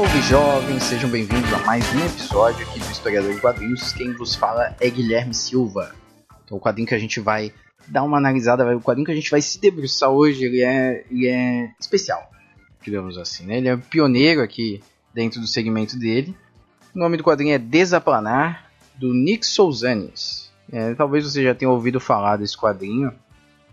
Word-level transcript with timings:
Salve 0.00 0.22
jovens, 0.22 0.82
sejam 0.84 1.10
bem-vindos 1.10 1.52
a 1.52 1.58
mais 1.58 1.84
um 1.92 1.98
episódio 2.06 2.66
aqui 2.66 2.80
do 2.80 2.90
Historiador 2.90 3.32
em 3.32 3.38
Quadrinhos. 3.38 3.92
Quem 3.92 4.14
vos 4.14 4.34
fala 4.34 4.74
é 4.80 4.88
Guilherme 4.88 5.34
Silva. 5.34 5.94
Então, 6.42 6.56
o 6.56 6.60
quadrinho 6.60 6.88
que 6.88 6.94
a 6.94 6.98
gente 6.98 7.20
vai 7.20 7.52
dar 7.86 8.02
uma 8.02 8.16
analisada, 8.16 8.64
o 8.74 8.80
quadrinho 8.80 9.04
que 9.04 9.12
a 9.12 9.14
gente 9.14 9.30
vai 9.30 9.42
se 9.42 9.60
debruçar 9.60 10.08
hoje, 10.08 10.42
ele 10.42 10.62
é, 10.62 11.04
ele 11.10 11.28
é 11.28 11.70
especial, 11.78 12.30
digamos 12.80 13.18
assim. 13.18 13.44
Né? 13.44 13.58
Ele 13.58 13.68
é 13.68 13.76
pioneiro 13.76 14.40
aqui 14.40 14.82
dentro 15.12 15.38
do 15.38 15.46
segmento 15.46 15.98
dele. 15.98 16.34
O 16.96 16.98
nome 16.98 17.18
do 17.18 17.22
quadrinho 17.22 17.54
é 17.54 17.58
Desaplanar, 17.58 18.70
do 18.96 19.12
Nick 19.12 19.44
Souzanes. 19.44 20.50
É, 20.72 20.94
talvez 20.94 21.30
você 21.30 21.44
já 21.44 21.54
tenha 21.54 21.70
ouvido 21.70 22.00
falar 22.00 22.38
desse 22.38 22.56
quadrinho, 22.56 23.12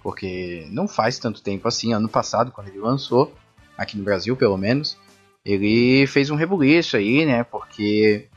porque 0.04 0.68
não 0.72 0.90
faz 0.90 1.20
tanto 1.20 1.42
tempo 1.42 1.70
assim, 1.70 1.94
ano 1.94 2.10
passado, 2.10 2.52
quando 2.52 2.68
ele 2.68 2.80
lançou, 2.80 3.34
aqui 3.78 3.98
no 3.98 4.04
Brasil 4.04 4.36
pelo 4.36 4.58
menos 4.58 4.98
ele 5.48 6.06
fez 6.08 6.30
um 6.30 6.36
rebuliço 6.36 6.98
aí, 6.98 7.26
né? 7.26 7.42
Porque 7.42 8.28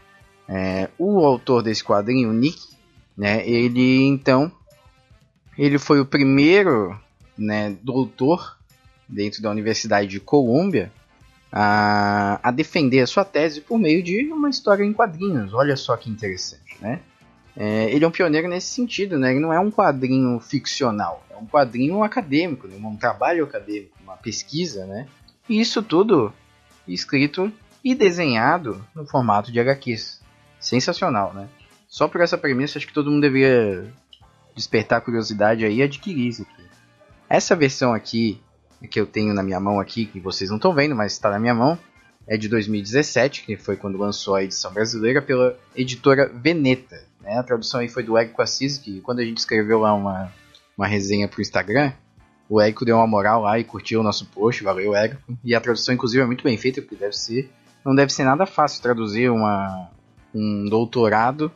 é, 0.49 0.89
o 0.97 1.27
autor 1.27 1.61
desse 1.61 1.83
quadrinho, 1.83 2.33
Nick, 2.33 2.61
né? 3.19 3.45
Ele 3.49 4.05
então 4.07 4.53
ele 5.59 5.77
foi 5.77 6.01
o 6.01 6.07
primeiro, 6.07 6.97
né, 7.37 7.77
doutor 7.83 8.57
dentro 9.09 9.43
da 9.43 9.51
Universidade 9.51 10.07
de 10.07 10.21
Colômbia 10.21 10.91
a, 11.53 12.39
a 12.49 12.53
defender 12.53 13.01
a 13.01 13.07
sua 13.07 13.25
tese 13.25 13.61
por 13.61 13.77
meio 13.77 14.03
de 14.05 14.33
uma 14.33 14.49
história 14.49 14.85
em 14.85 14.93
quadrinhos. 14.93 15.53
Olha 15.53 15.77
só 15.77 15.97
que 15.97 16.09
interessante, 16.09 16.77
né? 16.81 17.01
É, 17.57 17.93
ele 17.93 18.05
é 18.05 18.09
um 18.09 18.13
pioneiro 18.13 18.49
nesse 18.49 18.69
sentido, 18.69 19.19
né? 19.19 19.33
Ele 19.33 19.41
não 19.41 19.53
é 19.53 19.59
um 19.59 19.71
quadrinho 19.71 20.39
ficcional, 20.39 21.27
é 21.29 21.37
um 21.37 21.45
quadrinho 21.45 22.05
acadêmico, 22.05 22.69
né? 22.69 22.77
um 22.81 22.97
trabalho 22.97 23.43
acadêmico, 23.43 23.99
uma 24.01 24.17
pesquisa, 24.17 24.87
né? 24.87 25.09
E 25.49 25.61
isso 25.61 25.83
tudo 25.83 26.33
escrito 26.87 27.53
e 27.85 27.95
desenhado 27.95 28.85
no 28.95 29.07
formato 29.07 29.51
de 29.51 29.61
HQs. 29.61 30.21
Sensacional, 30.59 31.33
né? 31.33 31.49
Só 31.89 32.07
por 32.07 32.21
essa 32.21 32.39
premissa, 32.39 32.79
acho 32.79 32.87
que 32.87 32.93
todo 32.93 33.11
mundo 33.11 33.23
deveria 33.23 33.93
despertar 34.55 35.01
curiosidade 35.01 35.65
aí 35.65 35.77
e 35.77 35.83
adquirir 35.83 36.29
isso 36.29 36.43
aqui. 36.43 36.65
Essa 37.29 37.57
versão 37.57 37.93
aqui, 37.93 38.41
que 38.91 39.01
eu 39.01 39.07
tenho 39.07 39.35
na 39.35 39.43
minha 39.43 39.59
mão 39.59 39.81
aqui, 39.81 40.07
que 40.07 40.21
vocês 40.21 40.51
não 40.51 40.57
estão 40.57 40.75
vendo, 40.75 40.95
mas 40.95 41.13
está 41.13 41.31
na 41.31 41.39
minha 41.39 41.55
mão, 41.55 41.79
é 42.27 42.37
de 42.37 42.49
2017, 42.49 43.45
que 43.45 43.57
foi 43.57 43.77
quando 43.77 43.99
lançou 43.99 44.37
a 44.37 44.45
edição 44.45 44.73
brasileira 44.73 45.21
pela 45.21 45.59
editora 45.75 46.29
Veneta. 46.33 47.05
Né? 47.21 47.39
A 47.39 47.43
tradução 47.43 47.81
aí 47.81 47.89
foi 47.89 48.03
do 48.03 48.17
Érico 48.17 48.43
Assis, 48.43 48.79
que 48.79 49.01
quando 49.01 49.21
a 49.21 49.25
gente 49.25 49.39
escreveu 49.39 49.81
lá 49.81 49.95
uma, 49.95 50.33
uma 50.77 50.87
resenha 50.87 51.27
pro 51.27 51.43
Instagram, 51.43 51.93
o 52.51 52.61
Érico 52.61 52.85
deu 52.85 52.97
uma 52.97 53.07
moral 53.07 53.43
lá 53.43 53.61
e 53.61 53.65
curtiu 53.65 54.01
o 54.01 54.03
nosso 54.03 54.27
post, 54.27 54.65
valeu 54.65 54.93
Érico. 54.93 55.23
E 55.45 55.55
a 55.55 55.61
tradução 55.61 55.95
inclusive 55.95 56.21
é 56.21 56.27
muito 56.27 56.43
bem 56.43 56.59
feita, 56.59 56.83
porque 56.83 56.97
deve 56.97 57.17
ser, 57.17 57.49
não 57.85 57.95
deve 57.95 58.13
ser 58.13 58.25
nada 58.25 58.45
fácil 58.45 58.83
traduzir 58.83 59.31
uma, 59.31 59.89
um 60.35 60.69
doutorado 60.69 61.53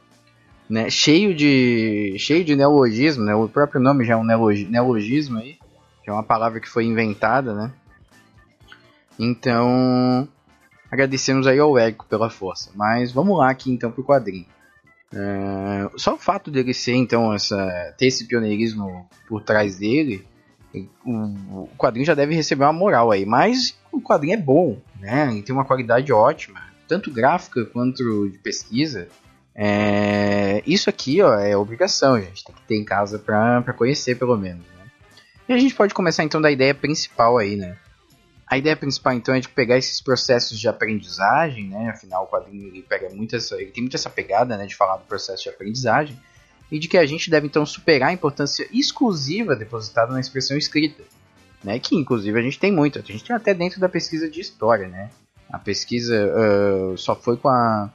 né, 0.71 0.89
cheio 0.89 1.35
de 1.35 2.15
cheio 2.19 2.45
de 2.45 2.55
neologismo, 2.55 3.25
né? 3.25 3.35
O 3.35 3.49
próprio 3.49 3.81
nome 3.81 4.05
já 4.05 4.15
é 4.15 4.17
um 4.17 4.25
neologismo 4.25 5.39
aí, 5.39 5.59
que 6.05 6.09
é 6.09 6.13
uma 6.13 6.23
palavra 6.23 6.61
que 6.61 6.69
foi 6.69 6.85
inventada, 6.85 7.53
né? 7.53 7.73
Então, 9.19 10.29
agradecemos 10.91 11.49
aí 11.49 11.59
ao 11.59 11.77
Érico 11.77 12.07
pela 12.07 12.31
força. 12.31 12.71
Mas 12.73 13.11
vamos 13.11 13.37
lá 13.37 13.51
aqui 13.51 13.73
então 13.73 13.91
pro 13.91 14.05
quadrinho. 14.05 14.47
Uh, 15.13 15.99
só 15.99 16.15
o 16.15 16.19
fato 16.19 16.53
dele 16.53 16.73
ser 16.73 16.95
então 16.95 17.33
essa 17.35 17.95
ter 17.99 18.07
esse 18.07 18.27
pioneirismo 18.27 19.09
por 19.29 19.43
trás 19.43 19.79
dele 19.79 20.25
o 21.05 21.69
quadrinho 21.77 22.07
já 22.07 22.15
deve 22.15 22.35
receber 22.35 22.65
uma 22.65 22.73
moral 22.73 23.11
aí, 23.11 23.25
mas 23.25 23.79
o 23.93 24.01
quadrinho 24.01 24.35
é 24.35 24.37
bom, 24.37 24.79
né? 24.99 25.33
E 25.35 25.43
tem 25.43 25.55
uma 25.55 25.65
qualidade 25.65 26.13
ótima, 26.13 26.61
tanto 26.89 27.11
gráfica 27.13 27.65
quanto 27.67 28.29
de 28.29 28.39
pesquisa. 28.39 29.09
É... 29.55 30.63
Isso 30.67 30.91
aqui, 30.91 31.23
ó, 31.23 31.35
é 31.39 31.57
obrigação, 31.57 32.21
gente. 32.21 32.45
Tem 32.45 32.55
que 32.55 32.63
ter 32.63 32.77
em 32.77 32.85
casa 32.85 33.19
pra 33.19 33.73
conhecer, 33.77 34.19
pelo 34.19 34.37
menos. 34.37 34.65
Né? 34.65 34.87
E 35.49 35.53
a 35.53 35.59
gente 35.59 35.75
pode 35.75 35.95
começar 35.95 36.25
então 36.25 36.41
da 36.41 36.51
ideia 36.51 36.75
principal 36.75 37.39
aí, 37.39 37.57
né? 37.57 37.77
A 38.47 38.59
ideia 38.59 38.77
principal 38.77 39.15
então 39.15 39.35
é 39.35 39.41
de 39.41 39.49
pegar 39.49 39.79
esses 39.79 40.01
processos 40.01 40.59
de 40.59 40.69
aprendizagem, 40.69 41.69
né? 41.69 41.91
Afinal, 41.91 42.25
o 42.25 42.27
quadrinho 42.27 42.69
ele 42.69 42.83
pega 42.83 43.09
muito 43.11 43.37
essa, 43.37 43.55
ele 43.57 43.71
tem 43.71 43.83
muito 43.83 43.97
essa 43.97 44.11
pegada, 44.11 44.57
né, 44.57 44.67
de 44.67 44.77
falar 44.77 44.99
do 44.99 45.05
processo 45.05 45.45
de 45.45 45.49
aprendizagem 45.49 46.19
e 46.75 46.79
de 46.81 46.89
que 46.89 46.99
a 46.99 47.07
gente 47.07 47.31
deve 47.31 47.47
então 47.47 47.65
superar 47.65 48.09
a 48.09 48.13
importância 48.13 48.67
exclusiva 48.73 49.55
depositada 49.55 50.13
na 50.13 50.19
expressão 50.19 50.59
escrita, 50.59 51.05
né? 51.63 51.79
Que 51.79 51.95
inclusive 51.95 52.37
a 52.37 52.43
gente 52.43 52.59
tem 52.59 52.73
muito, 52.73 52.99
a 52.99 53.03
gente 53.03 53.23
tem 53.23 53.37
até 53.37 53.55
dentro 53.55 53.79
da 53.79 53.89
pesquisa 53.89 54.29
de 54.29 54.41
história, 54.41 54.89
né? 54.89 55.09
A 55.49 55.57
pesquisa 55.57 56.27
uh, 56.27 56.99
só 56.99 57.15
foi 57.15 57.37
com 57.37 57.49
a 57.49 57.93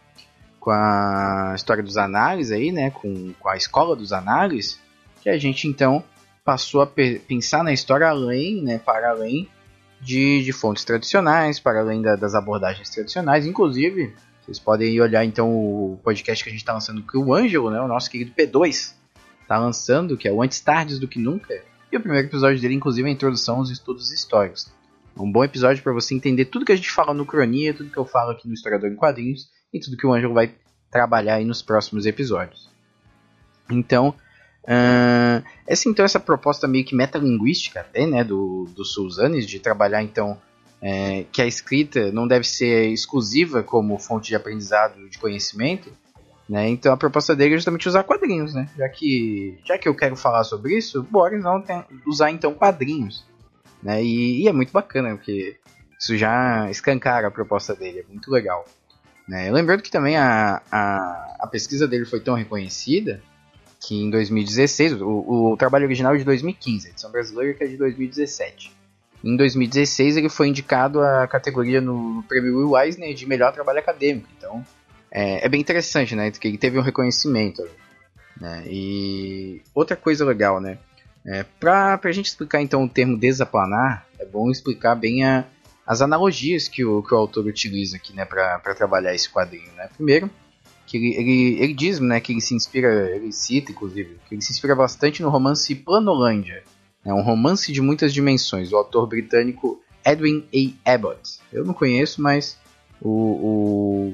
com 0.62 0.72
a 0.72 1.54
história 1.56 1.84
dos 1.84 1.98
análises 1.98 2.54
aí, 2.54 2.72
né? 2.72 2.90
Com, 2.90 3.34
com 3.38 3.50
a 3.50 3.58
escola 3.58 3.98
dos 3.98 4.14
análises, 4.14 4.80
que 5.22 5.30
a 5.30 5.38
gente 5.38 5.68
então 5.68 6.02
passou 6.46 6.82
a 6.82 6.88
pensar 6.88 7.66
na 7.66 7.74
história 7.74 8.08
além, 8.08 8.64
né? 8.64 8.80
Para 8.80 9.10
além 9.10 9.50
de, 10.00 10.42
de 10.42 10.54
fontes 10.54 10.86
tradicionais, 10.86 11.60
para 11.60 11.82
além 11.82 12.02
da, 12.02 12.16
das 12.16 12.34
abordagens 12.34 12.90
tradicionais, 12.90 13.46
inclusive 13.46 14.16
vocês 14.50 14.58
podem 14.58 15.00
olhar 15.00 15.24
então 15.24 15.48
o 15.48 16.00
podcast 16.04 16.44
que 16.44 16.50
a 16.50 16.52
gente 16.52 16.62
está 16.62 16.74
lançando 16.74 17.04
que 17.04 17.16
o 17.16 17.34
Ângelo, 17.34 17.70
né, 17.70 17.80
o 17.80 17.88
nosso 17.88 18.10
querido 18.10 18.32
P2, 18.32 18.96
está 19.44 19.60
lançando, 19.60 20.18
que 20.18 20.28
é 20.28 20.32
o 20.32 20.42
Antes 20.42 20.60
Tardes 20.60 20.98
do 20.98 21.08
que 21.08 21.20
Nunca. 21.20 21.54
E 21.92 21.98
o 21.98 22.00
primeiro 22.00 22.28
episódio 22.28 22.60
dele, 22.60 22.74
inclusive, 22.74 23.08
é 23.08 23.12
a 23.12 23.14
introdução 23.14 23.58
aos 23.58 23.70
estudos 23.70 24.12
históricos. 24.12 24.72
Um 25.16 25.32
bom 25.32 25.44
episódio 25.44 25.84
para 25.84 25.94
você 25.94 26.16
entender 26.16 26.46
tudo 26.46 26.66
que 26.66 26.72
a 26.72 26.76
gente 26.76 26.90
fala 26.90 27.14
no 27.14 27.26
Cronia, 27.26 27.74
tudo 27.74 27.92
que 27.92 27.98
eu 27.98 28.06
falo 28.06 28.32
aqui 28.32 28.48
no 28.48 28.54
Historiador 28.56 28.90
em 28.90 28.96
Quadrinhos 28.96 29.50
e 29.72 29.80
tudo 29.80 29.98
que 29.98 30.08
o 30.08 30.14
Ângelo 30.14 30.34
vai 30.34 30.52
trabalhar 30.90 31.36
aí 31.36 31.46
nos 31.46 31.62
próximos 31.62 32.08
episódios. 32.08 32.70
Então, 33.70 34.16
uh, 34.64 35.46
essa 35.68 35.88
então 35.90 36.04
essa 36.04 36.20
proposta 36.20 36.68
meio 36.68 36.86
que 36.86 36.96
metalinguística 36.96 37.82
até, 37.82 38.08
né, 38.08 38.24
do, 38.24 38.68
do 38.76 38.84
Sulzanes, 38.84 39.46
de 39.46 39.60
trabalhar 39.60 40.02
então 40.02 40.40
é, 40.82 41.26
que 41.32 41.42
a 41.42 41.46
escrita 41.46 42.12
não 42.12 42.28
deve 42.28 42.48
ser 42.48 42.88
exclusiva 42.88 43.64
como 43.64 44.00
fonte 44.00 44.30
de 44.30 44.36
aprendizado 44.36 45.10
de 45.10 45.18
conhecimento, 45.18 45.92
né? 46.48 46.68
Então 46.70 46.92
a 46.92 46.98
proposta 46.98 47.36
dele 47.36 47.54
é 47.54 47.58
justamente 47.58 47.88
usar 47.88 48.04
quadrinhos, 48.04 48.54
né? 48.54 48.68
Já 48.78 48.90
que, 48.90 49.60
já 49.66 49.78
que 49.78 49.88
eu 49.88 49.96
quero 49.96 50.16
falar 50.16 50.44
sobre 50.44 50.78
isso, 50.78 51.04
bora 51.04 51.38
então 51.38 51.64
usar 52.08 52.32
então 52.32 52.54
quadrinhos, 52.54 53.26
né? 53.84 54.04
E, 54.04 54.44
e, 54.44 54.48
é 54.48 54.54
muito 54.54 54.72
bacana, 54.72 55.16
porque 55.16 55.58
isso 56.00 56.18
já 56.18 56.70
escancara 56.72 57.28
a 57.28 57.32
proposta 57.32 57.76
dele, 57.76 58.00
é 58.00 58.06
muito 58.10 58.32
legal. 58.32 58.66
Né? 59.28 59.52
Lembrando 59.52 59.84
que 59.84 59.92
também 59.92 60.18
a, 60.18 60.60
a, 60.72 61.36
a 61.40 61.48
pesquisa 61.48 61.88
dele 61.88 62.04
foi 62.04 62.20
tão 62.20 62.34
reconhecida 62.34 63.22
que 63.80 63.96
em 63.96 64.10
2016, 64.10 65.02
o, 65.02 65.52
o 65.52 65.58
trabalho 65.58 65.86
original 65.86 66.16
é 66.16 66.18
de 66.18 66.24
2015, 66.24 66.88
a 66.88 66.92
edição 66.92 67.12
brasileira 67.12 67.54
que 67.54 67.64
é 67.64 67.68
de 67.68 67.78
2017. 67.78 68.79
Em 69.24 69.36
2016 69.36 70.18
ele 70.18 70.30
foi 70.30 70.48
indicado 70.48 71.02
à 71.02 71.28
categoria 71.28 71.82
no 71.82 72.24
prêmio 72.28 72.58
Will 72.58 72.78
Eisner 72.78 73.14
de 73.14 73.26
melhor 73.26 73.54
trabalho 73.54 73.80
acadêmico. 73.80 74.28
Então 74.38 74.66
é, 75.12 75.46
é 75.46 75.50
bem 75.50 75.60
interessante, 75.60 76.16
né? 76.16 76.32
Que 76.32 76.48
ele 76.48 76.58
teve 76.58 76.78
um 76.78 76.84
reconhecimento. 76.84 77.68
Né? 78.40 78.64
E 78.68 79.62
outra 79.74 79.96
coisa 79.96 80.24
legal, 80.24 80.62
né? 80.62 80.78
É, 81.26 81.44
para 81.60 82.00
a 82.02 82.12
gente 82.12 82.28
explicar 82.28 82.62
então 82.62 82.84
o 82.84 82.90
termo 82.90 83.18
desaplanar, 83.18 84.06
é 84.18 84.26
bom 84.26 84.50
explicar 84.50 84.96
bem 84.96 85.26
a, 85.26 85.46
as 85.86 86.02
analogias 86.02 86.68
que 86.68 86.86
o, 86.86 87.04
que 87.04 87.14
o 87.14 87.18
autor 87.18 87.46
utiliza 87.46 87.98
aqui, 87.98 88.14
né, 88.14 88.24
para 88.24 88.74
trabalhar 88.74 89.14
esse 89.14 89.30
quadrinho, 89.30 89.72
né? 89.76 89.90
Primeiro, 89.96 90.30
que 90.88 90.98
ele, 90.98 91.16
ele, 91.16 91.64
ele 91.64 91.74
diz, 91.74 92.00
né, 92.00 92.20
que 92.20 92.32
ele 92.32 92.42
se 92.42 92.56
inspira, 92.56 93.12
ele 93.12 93.32
cita 93.34 93.72
inclusive, 93.72 94.18
que 94.28 94.36
ele 94.36 94.42
se 94.42 94.52
inspira 94.52 94.76
bastante 94.76 95.22
no 95.22 95.30
romance 95.30 95.76
Planolândia, 95.76 96.64
é 97.06 97.14
um 97.14 97.22
romance 97.22 97.72
de 97.72 97.82
muitas 97.82 98.14
dimensões, 98.14 98.70
do 98.70 98.78
autor 98.78 99.08
britânico 99.08 99.82
Edwin 100.06 100.46
A. 100.86 100.94
Abbott. 100.94 101.40
Eu 101.52 101.66
não 101.66 101.74
conheço, 101.74 102.22
mas 102.22 102.58
o, 103.02 104.14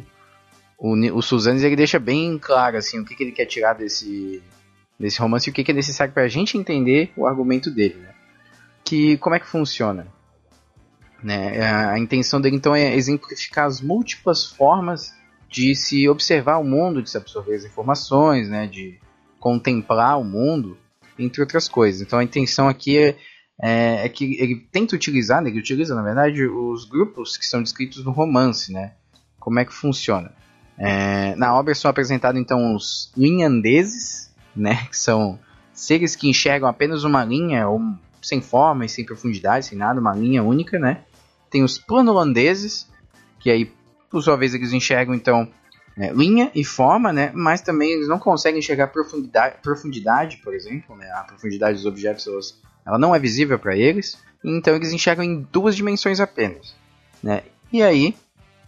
o, 0.77 0.93
o, 0.93 1.17
o 1.17 1.21
Suzanes 1.21 1.63
ele 1.63 1.75
deixa 1.75 1.99
bem 1.99 2.37
claro 2.37 2.77
assim, 2.77 2.99
o 2.99 3.05
que, 3.05 3.15
que 3.15 3.23
ele 3.23 3.31
quer 3.31 3.45
tirar 3.45 3.73
desse, 3.73 4.41
desse 4.99 5.19
romance 5.19 5.49
e 5.49 5.51
o 5.51 5.53
que, 5.53 5.63
que 5.63 5.71
é 5.71 5.75
necessário 5.75 6.13
para 6.13 6.23
a 6.23 6.27
gente 6.27 6.57
entender 6.57 7.11
o 7.15 7.25
argumento 7.25 7.71
dele. 7.71 7.95
Né? 7.95 8.13
Que 8.83 9.17
como 9.17 9.35
é 9.35 9.39
que 9.39 9.47
funciona? 9.47 10.07
Né? 11.23 11.61
A, 11.61 11.91
a 11.93 11.99
intenção 11.99 12.39
dele 12.39 12.55
então 12.55 12.75
é 12.75 12.95
exemplificar 12.95 13.65
as 13.65 13.81
múltiplas 13.81 14.45
formas 14.45 15.13
de 15.49 15.75
se 15.75 16.07
observar 16.09 16.57
o 16.57 16.63
mundo, 16.63 17.01
de 17.01 17.09
se 17.09 17.17
absorver 17.17 17.55
as 17.55 17.63
informações, 17.63 18.49
né? 18.49 18.67
de 18.67 18.99
contemplar 19.39 20.19
o 20.19 20.23
mundo, 20.23 20.77
entre 21.17 21.41
outras 21.41 21.67
coisas. 21.67 22.01
Então 22.01 22.19
a 22.19 22.23
intenção 22.23 22.67
aqui 22.67 22.97
é, 22.97 23.17
é, 23.61 24.05
é 24.05 24.09
que 24.09 24.35
ele 24.39 24.55
tenta 24.71 24.95
utilizar, 24.95 25.41
né? 25.41 25.49
ele 25.49 25.59
utiliza 25.59 25.95
na 25.95 26.01
verdade 26.01 26.45
os 26.45 26.85
grupos 26.85 27.37
que 27.37 27.45
são 27.45 27.61
descritos 27.61 28.03
no 28.03 28.11
romance, 28.11 28.71
né? 28.71 28.93
Como 29.39 29.59
é 29.59 29.65
que 29.65 29.73
funciona? 29.73 30.31
É, 30.77 31.35
na 31.35 31.57
obra 31.57 31.73
são 31.73 31.89
apresentados 31.89 32.39
então 32.39 32.75
os 32.75 33.11
linhandeses, 33.15 34.33
né, 34.55 34.87
que 34.89 34.97
são 34.97 35.39
seres 35.73 36.15
que 36.15 36.29
enxergam 36.29 36.67
apenas 36.67 37.03
uma 37.03 37.23
linha, 37.23 37.67
ou 37.67 37.81
sem 38.21 38.41
forma 38.41 38.85
e 38.85 38.89
sem 38.89 39.05
profundidade, 39.05 39.67
sem 39.67 39.77
nada, 39.77 39.99
uma 39.99 40.15
linha 40.15 40.41
única, 40.41 40.79
né? 40.79 41.03
Tem 41.49 41.63
os 41.63 41.77
planolandeses, 41.77 42.89
que 43.39 43.51
aí, 43.51 43.71
por 44.09 44.23
sua 44.23 44.35
vez, 44.35 44.53
eles 44.53 44.73
enxergam 44.73 45.13
então 45.13 45.47
né, 45.95 46.11
linha 46.13 46.51
e 46.53 46.63
forma, 46.63 47.13
né? 47.13 47.31
Mas 47.33 47.61
também 47.61 47.91
eles 47.91 48.07
não 48.07 48.19
conseguem 48.19 48.59
enxergar 48.59 48.87
profundidade, 48.87 49.55
profundidade 49.61 50.37
por 50.37 50.53
exemplo, 50.53 50.95
né? 50.95 51.09
A 51.11 51.23
profundidade 51.23 51.77
dos 51.77 51.85
objetos 51.85 52.59
ela 52.85 52.97
não 52.97 53.15
é 53.15 53.19
visível 53.19 53.57
para 53.57 53.75
eles, 53.75 54.17
então 54.43 54.75
eles 54.75 54.91
enxergam 54.91 55.23
em 55.23 55.41
duas 55.51 55.75
dimensões 55.75 56.19
apenas, 56.19 56.75
né? 57.23 57.43
E 57.71 57.81
aí 57.81 58.15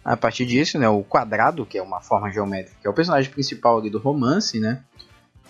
a 0.04 0.16
partir 0.16 0.46
disso, 0.46 0.78
né, 0.78 0.88
o 0.88 1.02
quadrado, 1.02 1.66
que 1.66 1.76
é 1.76 1.82
uma 1.82 2.00
forma 2.00 2.30
geométrica, 2.30 2.78
que 2.80 2.86
é 2.86 2.90
o 2.90 2.94
personagem 2.94 3.30
principal 3.30 3.78
ali 3.78 3.90
do 3.90 3.98
romance, 3.98 4.58
né, 4.58 4.82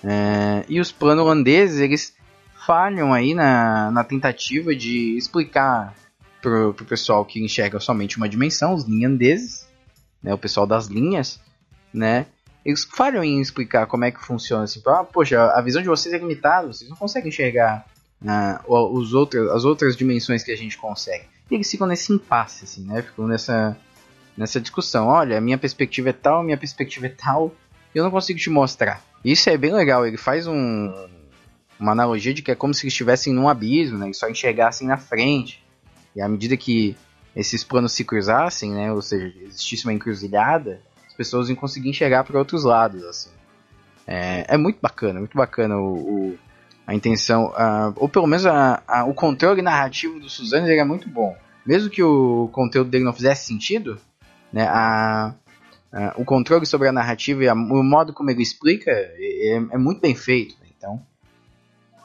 é, 0.03 0.65
e 0.69 0.81
os 0.81 0.91
planos 0.91 1.25
holandeses, 1.25 1.81
eles 1.81 2.15
falham 2.67 3.15
aí 3.15 3.35
na, 3.35 3.91
na 3.93 4.03
tentativa 4.03 4.75
de 4.75 5.17
explicar 5.17 5.95
pro, 6.43 6.75
pro 6.75 6.85
pessoal 6.85 7.25
que 7.25 7.43
enxerga 7.43 7.79
somente 7.79 8.17
uma 8.17 8.29
dimensão, 8.29 8.75
os 8.75 8.85
linhandeses, 8.85 9.69
né, 10.21 10.35
o 10.35 10.39
pessoal 10.39 10.67
das 10.67 10.87
linhas, 10.87 11.41
né, 11.93 12.27
eles 12.65 12.85
falham 12.85 13.25
em 13.25 13.41
explicar 13.41 13.87
como 13.87 14.05
é 14.05 14.11
que 14.11 14.23
funciona, 14.23 14.65
assim, 14.65 14.83
ah, 14.87 15.05
poxa, 15.05 15.41
a 15.41 15.61
visão 15.63 15.81
de 15.81 15.89
vocês 15.89 16.15
é 16.15 16.19
limitada, 16.19 16.67
vocês 16.67 16.89
não 16.89 16.97
conseguem 16.97 17.29
enxergar 17.29 17.87
uh, 18.23 18.97
os 18.97 19.15
outros, 19.15 19.51
as 19.51 19.65
outras 19.65 19.97
dimensões 19.97 20.43
que 20.43 20.53
a 20.53 20.57
gente 20.57 20.77
consegue. 20.77 21.25
E 21.51 21.55
eles 21.55 21.71
ficam 21.71 21.87
nesse 21.87 22.13
impasse, 22.13 22.65
assim, 22.65 22.85
né, 22.85 23.03
ficam 23.03 23.27
nessa 23.27 23.77
nessa 24.37 24.61
discussão. 24.61 25.09
Olha, 25.09 25.37
a 25.37 25.41
minha 25.41 25.59
perspectiva 25.59 26.11
é 26.11 26.13
tal, 26.13 26.45
minha 26.45 26.57
perspectiva 26.57 27.07
é 27.07 27.09
tal, 27.09 27.53
eu 27.93 28.05
não 28.05 28.11
consigo 28.11 28.39
te 28.39 28.49
mostrar. 28.49 29.03
Isso 29.25 29.51
é 29.51 29.57
bem 29.57 29.73
legal, 29.73 30.07
ele 30.07 30.17
faz 30.17 30.47
um, 30.47 30.95
uma 31.79 31.93
analogia 31.93 32.33
de 32.33 32.43
que 32.43 32.51
é 32.51 32.55
como 32.55 32.73
se 32.73 32.87
estivessem 32.87 33.33
num 33.33 33.49
abismo, 33.49 33.99
né, 33.99 34.11
e 34.11 34.15
só 34.15 34.29
enxergassem 34.29 34.87
na 34.87 34.97
frente. 34.97 35.65
E 36.15 36.21
à 36.21 36.29
medida 36.29 36.57
que 36.57 36.97
esses 37.35 37.65
planos 37.65 37.93
se 37.93 38.05
cruzassem, 38.05 38.73
né, 38.73 38.93
ou 38.93 39.03
seja, 39.03 39.33
existisse 39.43 39.85
uma 39.85 39.93
encruzilhada, 39.93 40.81
pessoas 41.19 41.49
iam 41.49 41.57
conseguir 41.57 41.91
enxergar 41.91 42.23
para 42.23 42.39
outros 42.39 42.63
lados, 42.63 43.05
assim. 43.05 43.31
É, 44.07 44.55
é, 44.55 44.57
muito 44.57 44.79
bacana, 44.81 45.19
muito 45.19 45.37
bacana 45.37 45.77
o, 45.77 46.31
o 46.31 46.39
a 46.87 46.95
intenção, 46.95 47.49
uh, 47.49 47.93
ou 47.97 48.09
pelo 48.09 48.27
menos 48.27 48.47
a, 48.47 48.83
a, 48.89 49.05
o 49.05 49.13
controle 49.13 49.61
narrativo 49.61 50.19
do 50.19 50.31
Suzanne 50.31 50.71
é 50.71 50.85
muito 50.85 51.07
bom. 51.07 51.37
Mesmo 51.67 51.91
que 51.91 52.03
o 52.03 52.49
conteúdo 52.51 52.89
dele 52.89 53.05
não 53.05 53.13
fizesse 53.13 53.45
sentido, 53.45 54.01
né? 54.51 54.67
A, 54.67 55.35
a, 55.93 56.15
o 56.17 56.25
controle 56.25 56.65
sobre 56.65 56.89
a 56.89 56.93
narrativa 56.93 57.45
e 57.45 57.49
a, 57.49 57.53
o 57.53 57.83
modo 57.83 58.15
como 58.15 58.31
ele 58.31 58.43
explica 58.43 58.91
é, 58.91 59.57
é 59.71 59.77
muito 59.77 60.01
bem 60.01 60.15
feito. 60.15 60.57
Né? 60.63 60.69
Então, 60.75 61.03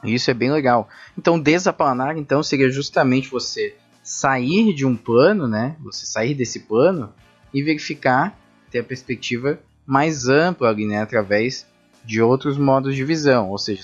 isso 0.04 0.30
é 0.30 0.34
bem 0.34 0.50
legal. 0.50 0.86
Então, 1.16 1.40
desaplanar 1.40 2.18
então 2.18 2.42
seria 2.42 2.68
justamente 2.68 3.30
você 3.30 3.74
sair 4.02 4.74
de 4.74 4.84
um 4.84 4.94
plano, 4.94 5.48
né? 5.48 5.76
Você 5.80 6.04
sair 6.04 6.34
desse 6.34 6.60
plano 6.60 7.10
e 7.54 7.62
verificar, 7.62 8.38
ter 8.74 8.80
a 8.80 8.84
perspectiva 8.84 9.60
mais 9.86 10.26
ampla 10.26 10.68
ali, 10.68 10.84
né? 10.84 11.00
Através 11.00 11.64
de 12.04 12.20
outros 12.20 12.58
modos 12.58 12.96
de 12.96 13.04
visão, 13.04 13.50
ou 13.50 13.56
seja, 13.56 13.82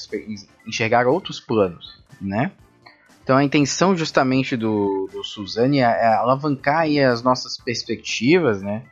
enxergar 0.66 1.06
outros 1.06 1.38
planos, 1.38 2.02
né? 2.20 2.50
Então 3.22 3.36
a 3.36 3.44
intenção 3.44 3.96
justamente 3.96 4.56
do, 4.56 5.08
do 5.12 5.22
Suzane 5.22 5.78
é, 5.78 5.82
é 5.82 6.14
alavancar 6.14 6.80
aí 6.80 6.98
as 6.98 7.22
nossas 7.22 7.56
perspectivas, 7.56 8.60
né? 8.60 8.82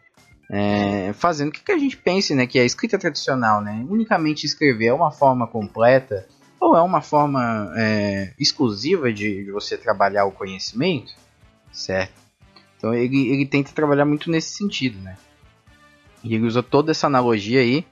É, 0.51 1.13
fazendo 1.15 1.51
que, 1.51 1.63
que 1.63 1.73
a 1.73 1.79
gente 1.79 1.97
pense, 1.97 2.35
né, 2.35 2.47
que 2.47 2.59
a 2.59 2.65
escrita 2.65 2.99
tradicional, 2.99 3.61
né, 3.61 3.85
unicamente 3.87 4.47
escrever 4.47 4.87
é 4.87 4.95
uma 4.95 5.11
forma 5.11 5.47
completa 5.47 6.27
ou 6.59 6.75
é 6.75 6.81
uma 6.81 7.03
forma 7.03 7.71
é, 7.77 8.33
exclusiva 8.39 9.13
de, 9.13 9.45
de, 9.45 9.53
você 9.53 9.77
trabalhar 9.77 10.25
o 10.25 10.33
conhecimento, 10.33 11.13
certo? 11.71 12.15
Então 12.79 12.95
ele, 12.95 13.29
ele 13.29 13.45
tenta 13.45 13.73
trabalhar 13.73 14.07
muito 14.07 14.31
nesse 14.31 14.57
sentido, 14.57 14.99
né? 15.01 15.19
E 16.23 16.35
ele 16.35 16.47
usa 16.47 16.63
toda 16.63 16.91
essa 16.91 17.07
analogia 17.07 17.61
aí 17.61 17.85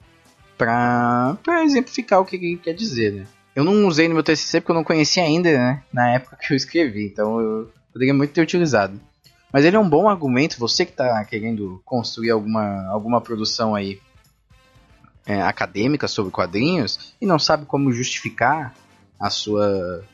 para 0.56 1.36
exemplificar 1.64 2.20
o 2.20 2.24
que 2.24 2.36
ele 2.36 2.56
quer 2.56 2.72
dizer, 2.72 3.12
né? 3.12 3.26
Eu 3.54 3.64
não 3.64 3.86
usei 3.86 4.06
no 4.08 4.14
meu 4.14 4.22
TCC 4.22 4.60
porque 4.60 4.72
eu 4.72 4.76
não 4.76 4.84
conhecia 4.84 5.22
ainda, 5.22 5.50
né? 5.50 5.82
Na 5.92 6.10
época 6.10 6.36
que 6.36 6.52
eu 6.52 6.56
escrevi, 6.56 7.06
então 7.06 7.40
eu 7.40 7.70
poderia 7.92 8.12
muito 8.12 8.32
ter 8.32 8.42
utilizado. 8.42 9.00
Mas 9.52 9.64
ele 9.64 9.76
é 9.76 9.78
um 9.78 9.88
bom 9.88 10.08
argumento, 10.08 10.58
você 10.58 10.84
que 10.84 10.92
está 10.92 11.24
querendo 11.24 11.80
construir 11.84 12.30
alguma, 12.30 12.86
alguma 12.88 13.20
produção 13.20 13.74
aí 13.74 13.98
é, 15.24 15.40
acadêmica 15.42 16.06
sobre 16.06 16.30
quadrinhos 16.30 17.14
e 17.20 17.26
não 17.26 17.38
sabe 17.38 17.64
como 17.64 17.92
justificar 17.92 18.74
a 19.18 19.30
sua, 19.30 20.04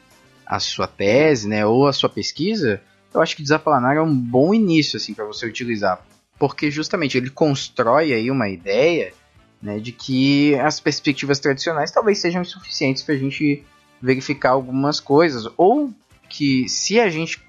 a 0.46 0.60
sua 0.60 0.86
tese, 0.86 1.48
né, 1.48 1.66
ou 1.66 1.86
a 1.86 1.92
sua 1.92 2.08
pesquisa, 2.08 2.80
eu 3.12 3.20
acho 3.20 3.36
que 3.36 3.42
Desaplanar 3.42 3.96
é 3.96 4.00
um 4.00 4.14
bom 4.14 4.54
início 4.54 4.96
assim 4.96 5.12
para 5.12 5.24
você 5.24 5.46
utilizar, 5.46 6.00
porque 6.42 6.72
justamente 6.72 7.16
ele 7.16 7.30
constrói 7.30 8.12
aí 8.12 8.28
uma 8.28 8.48
ideia 8.48 9.14
né, 9.62 9.78
de 9.78 9.92
que 9.92 10.56
as 10.56 10.80
perspectivas 10.80 11.38
tradicionais 11.38 11.92
talvez 11.92 12.18
sejam 12.18 12.42
insuficientes 12.42 13.04
para 13.04 13.14
a 13.14 13.16
gente 13.16 13.64
verificar 14.02 14.50
algumas 14.50 14.98
coisas, 14.98 15.46
ou 15.56 15.94
que 16.28 16.68
se 16.68 16.98
a 16.98 17.08
gente 17.08 17.40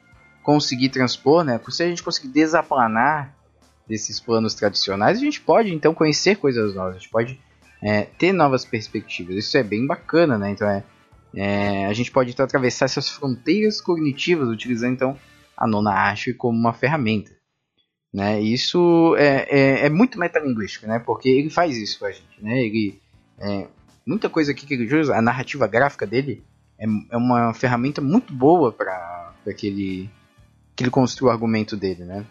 conseguir 0.43 0.89
transpor, 0.89 1.43
né, 1.43 1.59
se 1.69 1.81
a 1.81 1.87
gente 1.87 2.03
conseguir 2.03 2.27
desaplanar 2.27 3.35
desses 3.87 4.19
planos 4.19 4.53
tradicionais, 4.53 5.17
a 5.17 5.21
gente 5.21 5.41
pode 5.41 5.73
então 5.73 5.95
conhecer 5.95 6.35
coisas 6.35 6.75
novas, 6.75 6.97
a 6.97 6.99
gente 6.99 7.09
pode 7.09 7.39
é, 7.81 8.03
ter 8.03 8.31
novas 8.31 8.63
perspectivas. 8.63 9.35
Isso 9.37 9.57
é 9.57 9.63
bem 9.63 9.87
bacana, 9.87 10.37
né? 10.37 10.51
Então 10.51 10.69
é, 10.69 10.83
é, 11.35 11.85
a 11.87 11.93
gente 11.93 12.11
pode 12.11 12.29
então 12.29 12.45
atravessar 12.45 12.85
essas 12.85 13.09
fronteiras 13.09 13.81
cognitivas 13.81 14.49
utilizando 14.49 14.93
então 14.93 15.19
a 15.57 15.65
nona 15.65 15.93
arte 15.93 16.31
como 16.31 16.55
uma 16.55 16.73
ferramenta. 16.73 17.31
Né? 18.13 18.39
Isso 18.39 19.15
é, 19.17 19.47
é, 19.49 19.85
é, 19.87 19.89
muito 19.89 20.19
metalinguístico, 20.19 20.85
né? 20.85 20.99
porque 20.99 21.27
ele 21.27 21.49
faz 21.49 21.75
isso 21.75 21.97
com 21.97 22.05
a 22.05 22.11
gente. 22.11 22.37
Né? 22.39 22.65
Ele, 22.65 23.01
é, 23.39 23.65
muita 24.05 24.29
coisa 24.29 24.51
aqui 24.51 24.67
que 24.67 24.75
ele 24.75 24.95
usa, 24.95 25.15
a 25.15 25.21
narrativa 25.21 25.65
gráfica 25.65 26.05
dele 26.05 26.43
é, 26.77 26.85
é 27.09 27.17
uma 27.17 27.53
ferramenta 27.55 28.01
muito 28.01 28.31
boa 28.31 28.71
para 28.71 29.33
que 29.57 29.65
ele, 29.65 30.09
que 30.75 30.83
ele 30.83 30.91
construa 30.91 31.31
o 31.31 31.33
argumento 31.33 31.75
dele. 31.75 32.03
Né? 32.03 32.23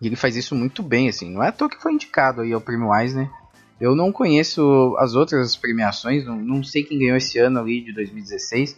E 0.00 0.06
ele 0.06 0.14
faz 0.14 0.36
isso 0.36 0.54
muito 0.54 0.80
bem, 0.80 1.08
assim. 1.08 1.28
Não 1.28 1.42
é 1.42 1.48
à 1.48 1.52
toa 1.52 1.68
que 1.68 1.82
foi 1.82 1.92
indicado 1.92 2.42
aí 2.42 2.52
ao 2.52 2.60
Prêmio 2.60 2.94
Eisner. 2.94 3.28
Eu 3.80 3.96
não 3.96 4.12
conheço 4.12 4.96
as 4.98 5.14
outras 5.14 5.56
premiações, 5.56 6.24
não, 6.24 6.36
não 6.36 6.62
sei 6.62 6.84
quem 6.84 6.98
ganhou 6.98 7.16
esse 7.16 7.38
ano 7.38 7.60
ali 7.60 7.80
de 7.80 7.92
2016, 7.92 8.76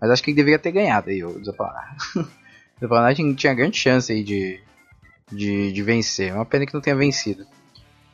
mas 0.00 0.10
acho 0.10 0.22
que 0.22 0.30
ele 0.30 0.36
deveria 0.36 0.58
ter 0.58 0.72
ganhado 0.72 1.10
aí 1.10 1.24
o 1.24 1.42
Zapanar. 1.42 1.96
o 2.16 2.80
Zapanar 2.80 3.14
tinha 3.14 3.54
grande 3.54 3.78
chance 3.78 4.12
aí 4.12 4.22
de, 4.22 4.60
de, 5.32 5.72
de 5.72 5.82
vencer. 5.82 6.30
É 6.30 6.34
uma 6.34 6.44
pena 6.44 6.66
que 6.66 6.74
não 6.74 6.80
tenha 6.80 6.96
vencido. 6.96 7.46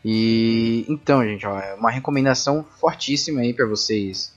E 0.05 0.85
então, 0.89 1.25
gente, 1.25 1.47
ó, 1.47 1.59
é 1.59 1.75
uma 1.75 1.91
recomendação 1.91 2.65
fortíssima 2.81 3.41
aí 3.41 3.53
para 3.53 3.67
vocês. 3.67 4.35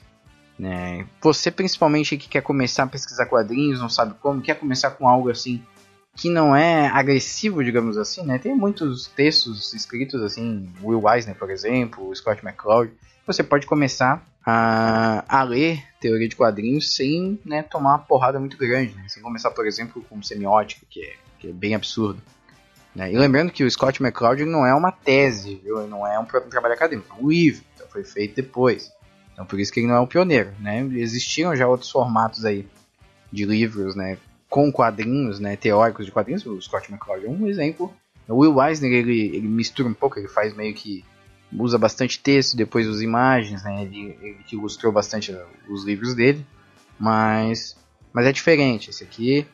Né? 0.58 1.08
Você 1.22 1.50
principalmente 1.50 2.18
que 2.18 2.28
quer 2.28 2.42
começar 2.42 2.84
a 2.84 2.88
pesquisar 2.88 3.26
quadrinhos, 3.26 3.80
não 3.80 3.90
sabe 3.90 4.16
como, 4.22 4.42
quer 4.42 4.56
começar 4.56 4.92
com 4.92 5.08
algo 5.08 5.30
assim 5.30 5.64
que 6.16 6.30
não 6.30 6.56
é 6.56 6.88
agressivo, 6.88 7.64
digamos 7.64 7.98
assim, 7.98 8.24
né? 8.24 8.38
Tem 8.38 8.54
muitos 8.54 9.08
textos 9.08 9.74
escritos 9.74 10.22
assim, 10.22 10.70
Will 10.84 11.02
Eisner, 11.10 11.36
por 11.36 11.50
exemplo, 11.50 12.14
Scott 12.16 12.46
McCloud. 12.46 12.92
Você 13.26 13.44
pode 13.44 13.66
começar 13.66 14.26
a, 14.46 15.24
a 15.28 15.44
ler 15.44 15.84
teoria 16.00 16.28
de 16.28 16.36
quadrinhos 16.36 16.96
sem 16.96 17.40
né, 17.46 17.64
tomar 17.64 17.92
uma 17.92 18.00
porrada 18.00 18.40
muito 18.40 18.58
grande, 18.58 18.94
né? 18.96 19.06
Sem 19.08 19.24
começar, 19.24 19.52
por 19.52 19.66
exemplo, 19.66 20.04
com 20.10 20.22
semiótica, 20.22 20.86
que 20.90 21.02
é, 21.02 21.14
que 21.40 21.50
é 21.50 21.54
bem 21.54 21.76
absurdo. 21.76 22.22
Né? 22.96 23.12
E 23.12 23.18
lembrando 23.18 23.52
que 23.52 23.64
o 23.64 23.72
Scott 23.72 24.02
McCloud 24.02 24.44
não 24.46 24.66
é 24.66 24.74
uma 24.74 24.92
tese, 24.92 25.62
viu? 25.64 25.88
não 25.88 26.06
é 26.06 26.20
um 26.20 26.26
trabalho 26.26 26.74
acadêmico, 26.74 27.16
é 27.18 27.24
um 27.24 27.30
livro, 27.30 27.64
então 27.74 27.88
foi 27.88 28.04
feito 28.04 28.36
depois. 28.36 28.92
Então 29.34 29.46
por 29.46 29.60
isso 29.60 29.72
que 29.72 29.80
ele 29.80 29.88
não 29.88 29.96
é 29.96 30.00
um 30.00 30.08
pioneiro. 30.08 30.52
Né? 30.60 30.82
Existiam 30.94 31.56
já 31.56 31.68
outros 31.68 31.90
formatos 31.90 32.46
aí 32.46 32.68
de 33.32 33.46
livros 33.46 33.96
né, 33.96 34.18
com 34.50 34.72
quadrinhos, 34.72 35.40
né, 35.40 35.56
teóricos 35.56 36.06
de 36.06 36.12
quadrinhos, 36.12 36.46
o 36.46 36.62
Scott 36.62 36.92
McCloud 36.92 37.26
é 37.26 37.30
um 37.30 37.48
exemplo. 37.48 37.94
O 38.28 38.40
Will 38.40 38.62
Eisner 38.62 38.92
ele, 38.92 39.36
ele 39.36 39.48
mistura 39.48 39.88
um 39.88 39.94
pouco, 39.94 40.20
ele 40.20 40.28
faz 40.28 40.54
meio 40.54 40.74
que 40.74 41.06
usa 41.54 41.78
bastante 41.78 42.20
texto, 42.20 42.56
depois 42.56 42.88
usa 42.88 43.04
imagens, 43.04 43.64
né? 43.64 43.84
Ele, 43.84 44.18
ele 44.22 44.38
ilustrou 44.52 44.92
bastante 44.92 45.36
os 45.70 45.84
livros 45.84 46.14
dele, 46.14 46.46
mas, 47.00 47.76
mas 48.14 48.26
é 48.26 48.32
diferente. 48.32 48.90
Esse 48.90 49.04
aqui 49.04 49.46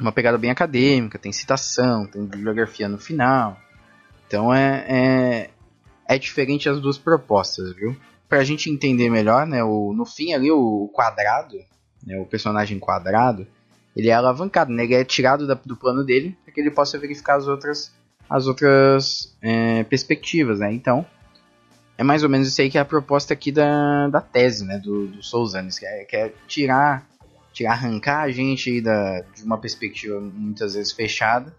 uma 0.00 0.12
pegada 0.12 0.38
bem 0.38 0.50
acadêmica, 0.50 1.18
tem 1.18 1.32
citação, 1.32 2.06
tem 2.06 2.24
bibliografia 2.24 2.88
no 2.88 2.98
final. 2.98 3.58
Então 4.26 4.52
é, 4.52 4.84
é, 4.88 5.50
é 6.08 6.18
diferente 6.18 6.68
as 6.68 6.80
duas 6.80 6.98
propostas, 6.98 7.74
viu? 7.74 7.96
Pra 8.28 8.44
gente 8.44 8.70
entender 8.70 9.10
melhor, 9.10 9.46
né, 9.46 9.62
o, 9.62 9.92
no 9.92 10.06
fim 10.06 10.32
ali 10.32 10.50
o 10.50 10.88
quadrado, 10.94 11.56
né, 12.06 12.18
o 12.18 12.24
personagem 12.24 12.78
quadrado, 12.78 13.46
ele 13.96 14.08
é 14.08 14.12
alavancado, 14.12 14.72
né, 14.72 14.84
ele 14.84 14.94
é 14.94 15.04
tirado 15.04 15.46
da, 15.46 15.54
do 15.54 15.76
plano 15.76 16.04
dele 16.04 16.36
para 16.44 16.54
que 16.54 16.60
ele 16.60 16.70
possa 16.70 16.98
verificar 16.98 17.36
as 17.36 17.48
outras, 17.48 17.92
as 18.28 18.46
outras 18.46 19.36
é, 19.42 19.82
perspectivas, 19.84 20.60
né? 20.60 20.72
Então, 20.72 21.04
é 21.98 22.04
mais 22.04 22.22
ou 22.22 22.28
menos 22.28 22.48
isso 22.48 22.60
aí 22.62 22.70
que 22.70 22.78
é 22.78 22.80
a 22.80 22.84
proposta 22.84 23.34
aqui 23.34 23.50
da, 23.50 24.08
da 24.08 24.20
tese, 24.20 24.64
né, 24.64 24.78
do, 24.78 25.08
do 25.08 25.22
Souzanes, 25.22 25.78
que 25.78 25.84
é, 25.84 26.04
que 26.04 26.16
é 26.16 26.32
tirar 26.46 27.04
tirar, 27.52 27.72
arrancar 27.72 28.22
a 28.22 28.30
gente 28.30 28.80
da, 28.80 29.20
de 29.20 29.42
uma 29.44 29.58
perspectiva 29.58 30.20
muitas 30.20 30.74
vezes 30.74 30.92
fechada, 30.92 31.54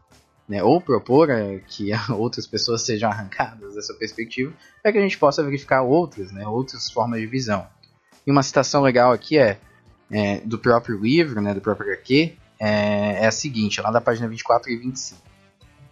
né, 0.48 0.62
ou 0.64 0.82
propor 0.82 1.30
é, 1.30 1.60
que 1.68 1.92
outras 2.12 2.46
pessoas 2.46 2.82
sejam 2.82 3.10
arrancadas 3.10 3.76
dessa 3.76 3.94
perspectiva, 3.94 4.54
para 4.82 4.92
que 4.92 4.98
a 4.98 5.02
gente 5.02 5.18
possa 5.18 5.44
verificar 5.44 5.82
outras, 5.82 6.32
né, 6.32 6.48
outras 6.48 6.92
formas 6.92 7.20
de 7.20 7.28
visão. 7.28 7.66
E 8.26 8.32
uma 8.32 8.44
citação 8.44 8.82
legal 8.82 9.12
aqui 9.12 9.38
é, 9.38 9.58
é 10.12 10.40
do 10.42 10.60
próprio 10.60 11.00
livro, 11.00 11.42
né, 11.42 11.54
do 11.54 11.62
próprio 11.62 11.88
HQ, 11.88 12.36
é, 12.60 13.24
é 13.24 13.28
a 13.28 13.32
seguinte, 13.32 13.82
lá 13.82 13.90
da 13.90 14.02
página 14.02 14.28
24 14.28 14.70
e 14.70 14.78
25. 14.78 15.22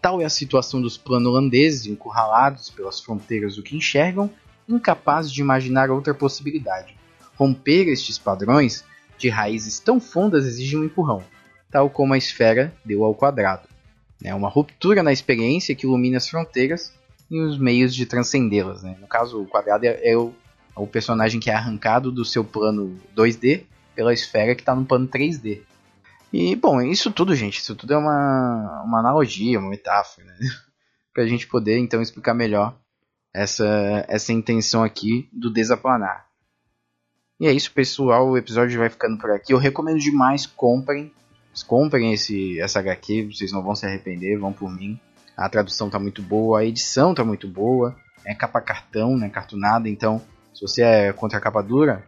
Tal 0.01 0.21
é 0.21 0.25
a 0.25 0.29
situação 0.29 0.81
dos 0.81 0.97
plano-holandeses 0.97 1.85
encurralados 1.85 2.69
pelas 2.69 2.99
fronteiras 2.99 3.55
do 3.55 3.63
que 3.63 3.75
enxergam, 3.75 4.29
incapazes 4.67 5.31
de 5.31 5.41
imaginar 5.41 5.89
outra 5.89 6.13
possibilidade. 6.13 6.95
Romper 7.35 7.87
estes 7.87 8.17
padrões 8.17 8.85
de 9.19 9.29
raízes 9.29 9.79
tão 9.79 9.99
fundas 9.99 10.45
exige 10.45 10.77
um 10.77 10.83
empurrão, 10.83 11.23
tal 11.69 11.89
como 11.89 12.13
a 12.13 12.17
esfera 12.17 12.73
deu 12.83 13.03
ao 13.03 13.13
quadrado. 13.13 13.67
É 14.23 14.33
uma 14.33 14.49
ruptura 14.49 15.03
na 15.03 15.11
experiência 15.11 15.75
que 15.75 15.85
ilumina 15.85 16.17
as 16.17 16.27
fronteiras 16.27 16.93
e 17.29 17.39
os 17.39 17.57
meios 17.57 17.93
de 17.93 18.05
transcendê-las. 18.05 18.81
Né? 18.81 18.97
No 18.99 19.07
caso, 19.07 19.41
o 19.41 19.45
quadrado 19.45 19.85
é, 19.85 19.99
é, 20.03 20.17
o, 20.17 20.33
é, 20.75 20.79
o, 20.79 20.87
personagem 20.87 21.39
que 21.39 21.49
é 21.49 21.53
arrancado 21.53 22.11
do 22.11 22.25
seu 22.25 22.43
plano 22.43 22.97
2D 23.15 23.65
pela 23.95 24.13
esfera 24.13 24.55
que 24.55 24.61
está 24.61 24.73
no 24.73 24.85
plano 24.85 25.07
3D. 25.07 25.61
E, 26.31 26.55
bom, 26.55 26.81
isso 26.81 27.11
tudo, 27.11 27.35
gente, 27.35 27.59
isso 27.59 27.75
tudo 27.75 27.93
é 27.93 27.97
uma, 27.97 28.83
uma 28.85 28.99
analogia, 28.99 29.59
uma 29.59 29.69
metáfora, 29.69 30.27
né? 30.27 30.37
para 31.13 31.23
a 31.23 31.27
gente 31.27 31.47
poder, 31.47 31.77
então, 31.77 32.01
explicar 32.01 32.33
melhor 32.33 32.77
essa, 33.33 34.05
essa 34.07 34.31
intenção 34.31 34.83
aqui 34.83 35.29
do 35.33 35.51
desaplanar. 35.51 36.28
E 37.39 37.47
é 37.47 37.53
isso, 37.53 37.71
pessoal. 37.71 38.29
O 38.29 38.37
episódio 38.37 38.77
vai 38.77 38.89
ficando 38.89 39.17
por 39.17 39.31
aqui. 39.31 39.53
Eu 39.53 39.57
recomendo 39.57 39.99
demais 39.99 40.45
comprem. 40.45 41.11
Comprem 41.67 42.13
esse, 42.13 42.59
essa 42.59 42.79
HQ, 42.79 43.33
vocês 43.33 43.51
não 43.51 43.61
vão 43.61 43.75
se 43.75 43.85
arrepender, 43.85 44.37
vão 44.37 44.53
por 44.53 44.71
mim. 44.71 44.99
A 45.35 45.49
tradução 45.49 45.89
tá 45.89 45.99
muito 45.99 46.21
boa, 46.21 46.59
a 46.59 46.65
edição 46.65 47.13
tá 47.13 47.23
muito 47.23 47.47
boa. 47.47 47.95
É 48.25 48.33
capa 48.33 48.61
cartão, 48.61 49.17
né? 49.17 49.29
Cartunada. 49.29 49.89
Então, 49.89 50.21
se 50.53 50.61
você 50.61 50.81
é 50.81 51.13
contra 51.13 51.37
a 51.37 51.41
capa 51.41 51.61
dura, 51.61 52.05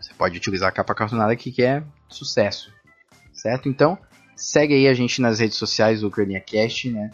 você 0.00 0.12
pode 0.14 0.36
utilizar 0.36 0.68
a 0.68 0.72
capa 0.72 0.94
cartunada 0.94 1.32
aqui, 1.32 1.50
que 1.50 1.62
é 1.62 1.82
sucesso. 2.08 2.72
Certo? 3.32 3.68
Então, 3.68 3.98
segue 4.36 4.74
aí 4.74 4.86
a 4.86 4.94
gente 4.94 5.20
nas 5.20 5.40
redes 5.40 5.56
sociais 5.56 6.00
do 6.02 6.10
Cast, 6.10 6.90
né? 6.90 7.10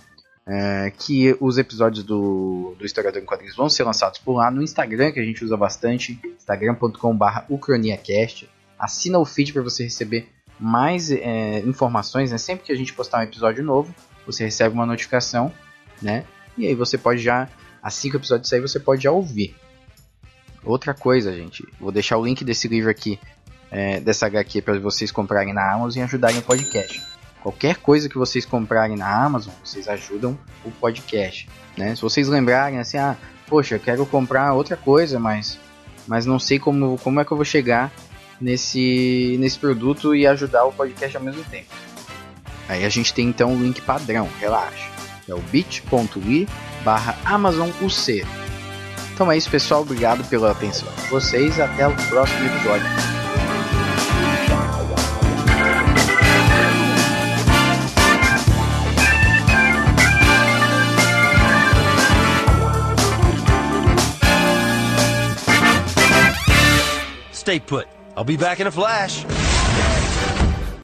É, 0.46 0.90
que 0.90 1.36
os 1.38 1.58
episódios 1.58 2.02
do, 2.02 2.74
do 2.78 2.84
Historiador 2.84 3.22
em 3.22 3.26
Quadrinhos 3.26 3.56
vão 3.56 3.68
ser 3.68 3.84
lançados 3.84 4.18
por 4.18 4.34
lá 4.34 4.50
no 4.50 4.62
Instagram, 4.62 5.12
que 5.12 5.20
a 5.20 5.24
gente 5.24 5.44
usa 5.44 5.56
bastante, 5.56 6.18
instagram.com.br 6.36 7.44
ucroniacast. 7.48 8.48
Assina 8.78 9.18
o 9.18 9.24
feed 9.24 9.52
para 9.52 9.62
você 9.62 9.84
receber 9.84 10.28
mais 10.58 11.10
é, 11.10 11.60
informações, 11.60 12.30
né? 12.30 12.38
Sempre 12.38 12.66
que 12.66 12.72
a 12.72 12.76
gente 12.76 12.92
postar 12.92 13.20
um 13.20 13.22
episódio 13.22 13.62
novo, 13.62 13.94
você 14.26 14.44
recebe 14.44 14.74
uma 14.74 14.86
notificação, 14.86 15.52
né? 16.02 16.24
E 16.56 16.66
aí 16.66 16.74
você 16.74 16.98
pode 16.98 17.20
já, 17.22 17.48
assim 17.82 18.10
que 18.10 18.16
o 18.16 18.18
episódio 18.18 18.48
sair, 18.48 18.60
você 18.60 18.80
pode 18.80 19.04
já 19.04 19.10
ouvir. 19.10 19.54
Outra 20.62 20.92
coisa, 20.92 21.32
gente, 21.34 21.66
vou 21.80 21.90
deixar 21.90 22.18
o 22.18 22.24
link 22.24 22.44
desse 22.44 22.68
livro 22.68 22.90
aqui, 22.90 23.18
é, 23.70 24.00
dessa 24.00 24.26
HQ, 24.26 24.60
para 24.62 24.78
vocês 24.78 25.10
comprarem 25.10 25.54
na 25.54 25.72
Amazon 25.72 26.00
e 26.00 26.04
ajudarem 26.04 26.38
o 26.38 26.42
podcast. 26.42 27.00
Qualquer 27.42 27.76
coisa 27.76 28.08
que 28.08 28.18
vocês 28.18 28.44
comprarem 28.44 28.96
na 28.96 29.24
Amazon, 29.24 29.52
vocês 29.64 29.88
ajudam 29.88 30.38
o 30.64 30.70
podcast. 30.70 31.48
Né? 31.76 31.94
Se 31.94 32.02
vocês 32.02 32.28
lembrarem 32.28 32.78
assim, 32.78 32.98
ah, 32.98 33.16
poxa, 33.46 33.78
quero 33.78 34.04
comprar 34.04 34.52
outra 34.52 34.76
coisa, 34.76 35.18
mas, 35.18 35.58
mas 36.06 36.26
não 36.26 36.38
sei 36.38 36.58
como, 36.58 36.98
como 36.98 37.20
é 37.20 37.24
que 37.24 37.32
eu 37.32 37.36
vou 37.36 37.44
chegar 37.44 37.90
nesse, 38.40 39.36
nesse 39.38 39.58
produto 39.58 40.14
e 40.14 40.26
ajudar 40.26 40.64
o 40.64 40.72
podcast 40.72 41.16
ao 41.16 41.22
mesmo 41.22 41.42
tempo. 41.44 41.68
Aí 42.68 42.84
a 42.84 42.88
gente 42.88 43.12
tem 43.12 43.26
então 43.28 43.54
o 43.54 43.60
link 43.60 43.80
padrão, 43.80 44.28
relaxa. 44.38 44.88
É 45.28 45.34
o 45.34 45.38
bit.ly 45.38 46.48
barra 46.84 47.16
AmazonUC. 47.24 48.24
Então 49.12 49.30
é 49.30 49.36
isso 49.36 49.50
pessoal, 49.50 49.82
obrigado 49.82 50.24
pela 50.28 50.50
atenção 50.50 50.88
de 50.94 51.08
vocês, 51.08 51.58
até 51.60 51.86
o 51.86 51.94
próximo 52.08 52.46
episódio. 52.46 53.19
Stay 67.50 67.58
put. 67.58 67.88
I'll 68.16 68.22
be 68.22 68.36
back 68.36 68.60
in 68.60 68.68
a 68.68 68.70
flash. 68.70 69.24